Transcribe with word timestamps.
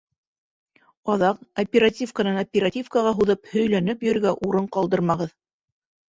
Аҙаҡ 1.15 1.41
оперативканан 1.63 2.39
оперативкаға 2.43 3.11
һуҙып 3.19 3.51
һөйләнеп 3.51 4.01
йөрөргә 4.07 4.33
урын 4.49 4.71
ҡалдырмағыҙ. 4.77 5.35